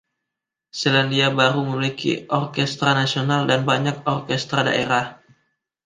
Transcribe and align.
Selandia 0.79 1.27
Baru 1.39 1.61
memiliki 1.69 2.11
orkestra 2.39 2.89
nasional 3.01 3.41
dan 3.49 3.61
banyak 3.71 3.95
orkestra 4.15 4.59
daerah. 4.69 5.05